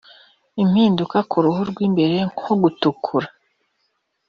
impinduka 0.63 1.17
ku 1.29 1.37
ruhu 1.43 1.61
rw’ibere 1.71 2.17
nko 2.31 2.51
gutukura 2.61 3.27